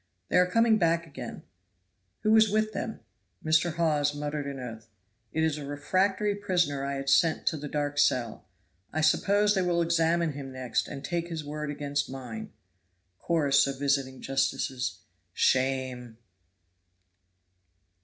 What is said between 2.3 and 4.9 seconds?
is this with them?" Mr. Hawes muttered an oath.